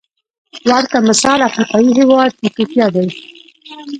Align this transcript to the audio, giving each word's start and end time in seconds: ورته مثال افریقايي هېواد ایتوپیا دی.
ورته 0.69 0.97
مثال 1.09 1.39
افریقايي 1.49 1.89
هېواد 1.99 2.31
ایتوپیا 2.43 2.87
دی. 2.95 3.05